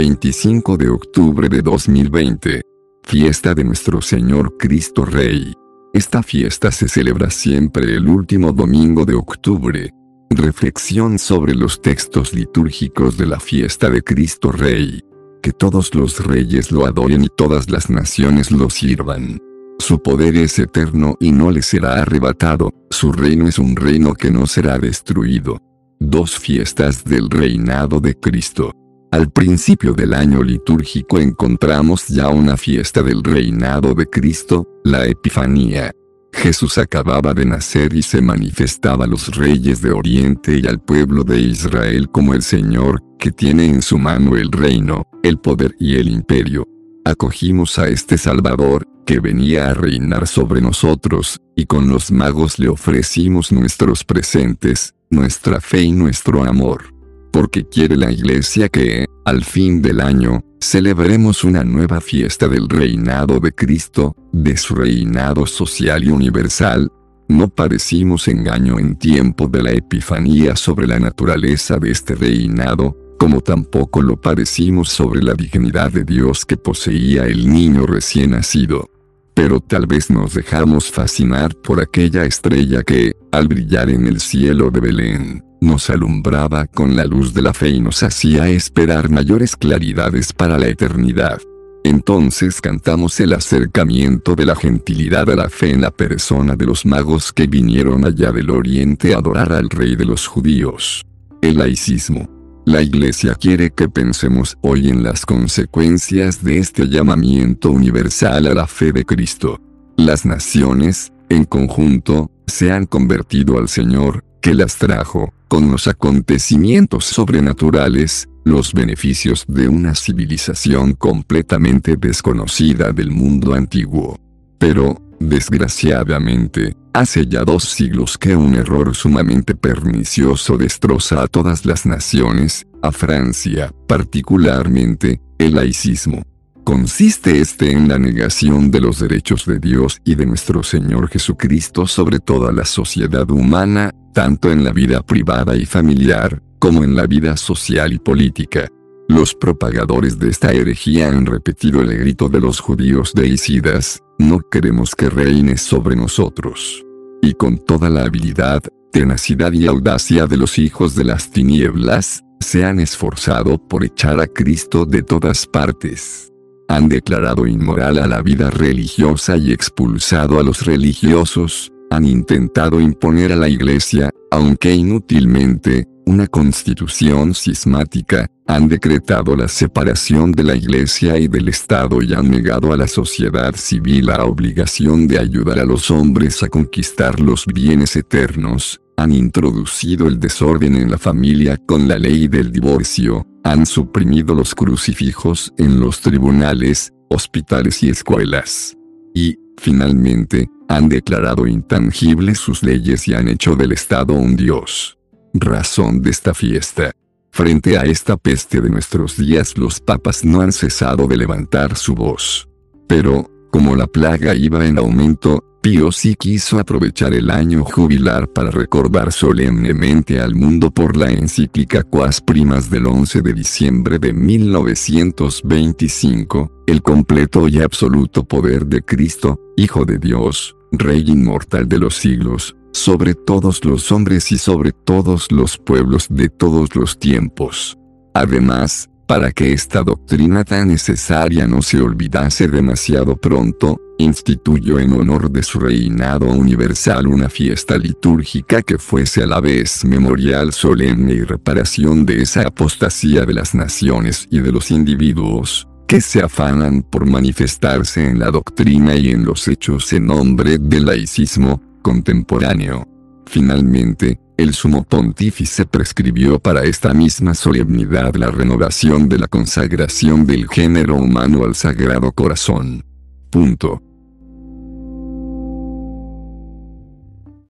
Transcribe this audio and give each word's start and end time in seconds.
25 0.00 0.78
de 0.78 0.88
octubre 0.88 1.46
de 1.50 1.60
2020. 1.60 2.62
Fiesta 3.02 3.54
de 3.54 3.64
nuestro 3.64 4.00
Señor 4.00 4.56
Cristo 4.56 5.04
Rey. 5.04 5.52
Esta 5.92 6.22
fiesta 6.22 6.72
se 6.72 6.88
celebra 6.88 7.28
siempre 7.28 7.96
el 7.96 8.08
último 8.08 8.50
domingo 8.50 9.04
de 9.04 9.14
octubre. 9.14 9.90
Reflexión 10.30 11.18
sobre 11.18 11.54
los 11.54 11.82
textos 11.82 12.32
litúrgicos 12.32 13.18
de 13.18 13.26
la 13.26 13.38
fiesta 13.40 13.90
de 13.90 14.00
Cristo 14.00 14.50
Rey. 14.50 15.02
Que 15.42 15.52
todos 15.52 15.94
los 15.94 16.24
reyes 16.24 16.72
lo 16.72 16.86
adoren 16.86 17.24
y 17.24 17.28
todas 17.36 17.68
las 17.68 17.90
naciones 17.90 18.50
lo 18.50 18.70
sirvan. 18.70 19.38
Su 19.80 20.00
poder 20.00 20.34
es 20.34 20.58
eterno 20.58 21.18
y 21.20 21.30
no 21.30 21.50
le 21.50 21.60
será 21.60 22.00
arrebatado, 22.00 22.70
su 22.88 23.12
reino 23.12 23.46
es 23.46 23.58
un 23.58 23.76
reino 23.76 24.14
que 24.14 24.30
no 24.30 24.46
será 24.46 24.78
destruido. 24.78 25.58
Dos 25.98 26.38
fiestas 26.38 27.04
del 27.04 27.28
reinado 27.28 28.00
de 28.00 28.18
Cristo. 28.18 28.72
Al 29.10 29.28
principio 29.28 29.92
del 29.92 30.14
año 30.14 30.40
litúrgico 30.40 31.18
encontramos 31.18 32.06
ya 32.06 32.28
una 32.28 32.56
fiesta 32.56 33.02
del 33.02 33.24
reinado 33.24 33.92
de 33.92 34.06
Cristo, 34.06 34.68
la 34.84 35.04
Epifanía. 35.04 35.92
Jesús 36.32 36.78
acababa 36.78 37.34
de 37.34 37.44
nacer 37.44 37.92
y 37.92 38.02
se 38.02 38.22
manifestaba 38.22 39.06
a 39.06 39.08
los 39.08 39.34
reyes 39.36 39.82
de 39.82 39.90
Oriente 39.90 40.60
y 40.62 40.66
al 40.68 40.80
pueblo 40.80 41.24
de 41.24 41.40
Israel 41.40 42.08
como 42.08 42.34
el 42.34 42.42
Señor, 42.42 43.02
que 43.18 43.32
tiene 43.32 43.66
en 43.66 43.82
su 43.82 43.98
mano 43.98 44.36
el 44.36 44.52
reino, 44.52 45.02
el 45.24 45.38
poder 45.38 45.74
y 45.80 45.96
el 45.96 46.08
imperio. 46.08 46.68
Acogimos 47.04 47.80
a 47.80 47.88
este 47.88 48.16
Salvador, 48.16 48.86
que 49.04 49.18
venía 49.18 49.70
a 49.70 49.74
reinar 49.74 50.28
sobre 50.28 50.60
nosotros, 50.60 51.40
y 51.56 51.66
con 51.66 51.88
los 51.88 52.12
magos 52.12 52.60
le 52.60 52.68
ofrecimos 52.68 53.50
nuestros 53.50 54.04
presentes, 54.04 54.94
nuestra 55.10 55.60
fe 55.60 55.82
y 55.82 55.90
nuestro 55.90 56.44
amor 56.44 56.99
porque 57.30 57.64
quiere 57.64 57.96
la 57.96 58.10
Iglesia 58.10 58.68
que, 58.68 59.06
al 59.24 59.44
fin 59.44 59.82
del 59.82 60.00
año, 60.00 60.42
celebremos 60.60 61.44
una 61.44 61.64
nueva 61.64 62.00
fiesta 62.00 62.48
del 62.48 62.68
reinado 62.68 63.40
de 63.40 63.52
Cristo, 63.52 64.14
de 64.32 64.56
su 64.56 64.74
reinado 64.74 65.46
social 65.46 66.04
y 66.04 66.10
universal. 66.10 66.90
No 67.28 67.48
parecimos 67.48 68.28
engaño 68.28 68.78
en 68.78 68.96
tiempo 68.96 69.46
de 69.46 69.62
la 69.62 69.72
Epifanía 69.72 70.56
sobre 70.56 70.86
la 70.86 70.98
naturaleza 70.98 71.78
de 71.78 71.90
este 71.90 72.14
reinado, 72.14 72.96
como 73.18 73.40
tampoco 73.40 74.02
lo 74.02 74.20
parecimos 74.20 74.88
sobre 74.88 75.22
la 75.22 75.34
dignidad 75.34 75.92
de 75.92 76.04
Dios 76.04 76.44
que 76.44 76.56
poseía 76.56 77.26
el 77.26 77.52
niño 77.52 77.86
recién 77.86 78.32
nacido. 78.32 78.88
Pero 79.34 79.60
tal 79.60 79.86
vez 79.86 80.10
nos 80.10 80.34
dejamos 80.34 80.90
fascinar 80.90 81.54
por 81.54 81.80
aquella 81.80 82.24
estrella 82.24 82.82
que, 82.82 83.14
al 83.30 83.46
brillar 83.46 83.90
en 83.90 84.06
el 84.06 84.20
cielo 84.20 84.70
de 84.70 84.80
Belén, 84.80 85.49
nos 85.60 85.90
alumbraba 85.90 86.66
con 86.66 86.96
la 86.96 87.04
luz 87.04 87.34
de 87.34 87.42
la 87.42 87.52
fe 87.52 87.70
y 87.70 87.80
nos 87.80 88.02
hacía 88.02 88.48
esperar 88.48 89.10
mayores 89.10 89.56
claridades 89.56 90.32
para 90.32 90.58
la 90.58 90.68
eternidad. 90.68 91.40
Entonces 91.82 92.60
cantamos 92.60 93.18
el 93.20 93.32
acercamiento 93.32 94.34
de 94.34 94.46
la 94.46 94.54
gentilidad 94.54 95.30
a 95.30 95.36
la 95.36 95.48
fe 95.48 95.70
en 95.70 95.80
la 95.80 95.90
persona 95.90 96.54
de 96.54 96.66
los 96.66 96.84
magos 96.84 97.32
que 97.32 97.46
vinieron 97.46 98.04
allá 98.04 98.32
del 98.32 98.50
oriente 98.50 99.14
a 99.14 99.18
adorar 99.18 99.52
al 99.52 99.70
rey 99.70 99.96
de 99.96 100.04
los 100.04 100.26
judíos. 100.26 101.02
El 101.40 101.58
laicismo. 101.58 102.28
La 102.66 102.82
Iglesia 102.82 103.34
quiere 103.34 103.70
que 103.70 103.88
pensemos 103.88 104.58
hoy 104.60 104.90
en 104.90 105.02
las 105.02 105.24
consecuencias 105.24 106.44
de 106.44 106.58
este 106.58 106.86
llamamiento 106.86 107.70
universal 107.70 108.46
a 108.46 108.54
la 108.54 108.66
fe 108.66 108.92
de 108.92 109.06
Cristo. 109.06 109.58
Las 109.96 110.26
naciones, 110.26 111.10
en 111.30 111.44
conjunto, 111.44 112.30
se 112.46 112.70
han 112.70 112.84
convertido 112.84 113.58
al 113.58 113.68
Señor, 113.68 114.22
que 114.42 114.54
las 114.54 114.76
trajo, 114.76 115.32
con 115.50 115.68
los 115.68 115.88
acontecimientos 115.88 117.06
sobrenaturales, 117.06 118.28
los 118.44 118.72
beneficios 118.72 119.44
de 119.48 119.66
una 119.66 119.96
civilización 119.96 120.92
completamente 120.92 121.96
desconocida 121.96 122.92
del 122.92 123.10
mundo 123.10 123.54
antiguo. 123.54 124.16
Pero, 124.58 124.96
desgraciadamente, 125.18 126.76
hace 126.92 127.26
ya 127.26 127.42
dos 127.42 127.64
siglos 127.64 128.16
que 128.16 128.36
un 128.36 128.54
error 128.54 128.94
sumamente 128.94 129.56
pernicioso 129.56 130.56
destroza 130.56 131.20
a 131.20 131.26
todas 131.26 131.66
las 131.66 131.84
naciones, 131.84 132.64
a 132.80 132.92
Francia, 132.92 133.74
particularmente, 133.88 135.20
el 135.36 135.56
laicismo. 135.56 136.22
Consiste 136.70 137.40
este 137.40 137.72
en 137.72 137.88
la 137.88 137.98
negación 137.98 138.70
de 138.70 138.80
los 138.80 139.00
derechos 139.00 139.44
de 139.44 139.58
Dios 139.58 140.00
y 140.04 140.14
de 140.14 140.24
nuestro 140.24 140.62
Señor 140.62 141.08
Jesucristo 141.08 141.84
sobre 141.84 142.20
toda 142.20 142.52
la 142.52 142.64
sociedad 142.64 143.28
humana, 143.28 143.90
tanto 144.14 144.52
en 144.52 144.62
la 144.62 144.70
vida 144.70 145.02
privada 145.02 145.56
y 145.56 145.66
familiar, 145.66 146.40
como 146.60 146.84
en 146.84 146.94
la 146.94 147.08
vida 147.08 147.36
social 147.36 147.92
y 147.92 147.98
política. 147.98 148.68
Los 149.08 149.34
propagadores 149.34 150.16
de 150.20 150.28
esta 150.28 150.52
herejía 150.52 151.08
han 151.08 151.26
repetido 151.26 151.80
el 151.80 151.92
grito 151.98 152.28
de 152.28 152.38
los 152.38 152.60
judíos 152.60 153.14
de 153.14 153.26
Isidas, 153.26 153.98
no 154.20 154.38
queremos 154.38 154.94
que 154.94 155.10
reines 155.10 155.62
sobre 155.62 155.96
nosotros. 155.96 156.86
Y 157.20 157.34
con 157.34 157.58
toda 157.58 157.90
la 157.90 158.04
habilidad, 158.04 158.62
tenacidad 158.92 159.50
y 159.50 159.66
audacia 159.66 160.28
de 160.28 160.36
los 160.36 160.56
hijos 160.56 160.94
de 160.94 161.02
las 161.02 161.32
tinieblas, 161.32 162.22
se 162.38 162.64
han 162.64 162.78
esforzado 162.78 163.58
por 163.58 163.84
echar 163.84 164.20
a 164.20 164.28
Cristo 164.28 164.86
de 164.86 165.02
todas 165.02 165.48
partes. 165.48 166.30
Han 166.70 166.88
declarado 166.88 167.48
inmoral 167.48 167.98
a 167.98 168.06
la 168.06 168.22
vida 168.22 168.48
religiosa 168.48 169.36
y 169.36 169.50
expulsado 169.50 170.38
a 170.38 170.44
los 170.44 170.64
religiosos, 170.64 171.72
han 171.90 172.04
intentado 172.04 172.80
imponer 172.80 173.32
a 173.32 173.36
la 173.36 173.48
Iglesia, 173.48 174.08
aunque 174.30 174.72
inútilmente, 174.72 175.88
una 176.06 176.28
constitución 176.28 177.34
cismática, 177.34 178.28
han 178.46 178.68
decretado 178.68 179.34
la 179.34 179.48
separación 179.48 180.30
de 180.30 180.44
la 180.44 180.54
Iglesia 180.54 181.18
y 181.18 181.26
del 181.26 181.48
Estado 181.48 182.00
y 182.02 182.14
han 182.14 182.30
negado 182.30 182.72
a 182.72 182.76
la 182.76 182.86
sociedad 182.86 183.52
civil 183.56 184.06
la 184.06 184.24
obligación 184.24 185.08
de 185.08 185.18
ayudar 185.18 185.58
a 185.58 185.64
los 185.64 185.90
hombres 185.90 186.40
a 186.44 186.48
conquistar 186.48 187.18
los 187.18 187.46
bienes 187.46 187.96
eternos, 187.96 188.80
han 188.96 189.10
introducido 189.10 190.06
el 190.06 190.20
desorden 190.20 190.76
en 190.76 190.88
la 190.88 190.98
familia 190.98 191.56
con 191.56 191.88
la 191.88 191.98
ley 191.98 192.28
del 192.28 192.52
divorcio, 192.52 193.26
han 193.50 193.66
suprimido 193.66 194.32
los 194.32 194.54
crucifijos 194.54 195.52
en 195.58 195.80
los 195.80 196.00
tribunales, 196.00 196.92
hospitales 197.08 197.82
y 197.82 197.88
escuelas. 197.88 198.76
Y, 199.12 199.36
finalmente, 199.58 200.48
han 200.68 200.88
declarado 200.88 201.48
intangibles 201.48 202.38
sus 202.38 202.62
leyes 202.62 203.08
y 203.08 203.14
han 203.14 203.26
hecho 203.26 203.56
del 203.56 203.72
Estado 203.72 204.14
un 204.14 204.36
dios. 204.36 204.96
Razón 205.34 206.00
de 206.00 206.10
esta 206.10 206.32
fiesta. 206.32 206.92
Frente 207.32 207.76
a 207.76 207.82
esta 207.82 208.16
peste 208.16 208.60
de 208.60 208.70
nuestros 208.70 209.16
días 209.16 209.58
los 209.58 209.80
papas 209.80 210.24
no 210.24 210.42
han 210.42 210.52
cesado 210.52 211.08
de 211.08 211.16
levantar 211.16 211.76
su 211.76 211.96
voz. 211.96 212.48
Pero, 212.86 213.28
como 213.50 213.74
la 213.74 213.88
plaga 213.88 214.32
iba 214.36 214.64
en 214.64 214.78
aumento, 214.78 215.42
Pío 215.60 215.92
sí 215.92 216.14
quiso 216.14 216.58
aprovechar 216.58 217.12
el 217.12 217.30
año 217.30 217.62
jubilar 217.64 218.32
para 218.32 218.50
recordar 218.50 219.12
solemnemente 219.12 220.18
al 220.18 220.34
mundo 220.34 220.70
por 220.70 220.96
la 220.96 221.10
encíclica 221.10 221.82
Quas 221.82 222.22
Primas 222.22 222.70
del 222.70 222.86
11 222.86 223.20
de 223.20 223.34
diciembre 223.34 223.98
de 223.98 224.14
1925, 224.14 226.50
el 226.66 226.80
completo 226.80 227.46
y 227.46 227.60
absoluto 227.60 228.24
poder 228.24 228.64
de 228.64 228.80
Cristo, 228.80 229.38
Hijo 229.58 229.84
de 229.84 229.98
Dios, 229.98 230.56
Rey 230.72 231.04
inmortal 231.06 231.68
de 231.68 231.78
los 231.78 231.96
siglos, 231.96 232.56
sobre 232.72 233.14
todos 233.14 233.62
los 233.62 233.92
hombres 233.92 234.32
y 234.32 234.38
sobre 234.38 234.72
todos 234.72 235.30
los 235.30 235.58
pueblos 235.58 236.06
de 236.08 236.30
todos 236.30 236.74
los 236.74 236.98
tiempos. 236.98 237.76
Además, 238.14 238.88
para 239.06 239.30
que 239.32 239.52
esta 239.52 239.82
doctrina 239.82 240.42
tan 240.44 240.68
necesaria 240.68 241.46
no 241.46 241.60
se 241.62 241.82
olvidase 241.82 242.48
demasiado 242.48 243.16
pronto, 243.16 243.78
instituyó 244.00 244.78
en 244.78 244.92
honor 244.92 245.30
de 245.30 245.42
su 245.42 245.60
reinado 245.60 246.26
universal 246.26 247.06
una 247.06 247.28
fiesta 247.28 247.78
litúrgica 247.78 248.62
que 248.62 248.78
fuese 248.78 249.22
a 249.22 249.26
la 249.26 249.40
vez 249.40 249.84
memorial 249.84 250.52
solemne 250.52 251.12
y 251.14 251.22
reparación 251.22 252.06
de 252.06 252.22
esa 252.22 252.46
apostasía 252.48 253.24
de 253.24 253.34
las 253.34 253.54
naciones 253.54 254.26
y 254.30 254.40
de 254.40 254.52
los 254.52 254.70
individuos, 254.70 255.68
que 255.86 256.00
se 256.00 256.22
afanan 256.22 256.82
por 256.82 257.06
manifestarse 257.06 258.06
en 258.06 258.18
la 258.18 258.30
doctrina 258.30 258.94
y 258.94 259.10
en 259.10 259.24
los 259.24 259.46
hechos 259.48 259.92
en 259.92 260.06
nombre 260.06 260.58
del 260.58 260.86
laicismo 260.86 261.60
contemporáneo. 261.82 262.86
Finalmente, 263.26 264.20
el 264.36 264.54
sumo 264.54 264.84
pontífice 264.84 265.66
prescribió 265.66 266.38
para 266.38 266.64
esta 266.64 266.94
misma 266.94 267.34
solemnidad 267.34 268.14
la 268.14 268.30
renovación 268.30 269.08
de 269.08 269.18
la 269.18 269.28
consagración 269.28 270.26
del 270.26 270.48
género 270.48 270.96
humano 270.96 271.44
al 271.44 271.54
Sagrado 271.54 272.10
Corazón. 272.12 272.84
Punto. 273.30 273.89